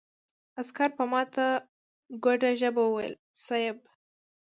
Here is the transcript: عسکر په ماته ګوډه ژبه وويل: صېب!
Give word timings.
عسکر 0.59 0.89
په 0.97 1.03
ماته 1.11 1.47
ګوډه 2.23 2.51
ژبه 2.59 2.81
وويل: 2.85 3.13
صېب! 3.43 3.77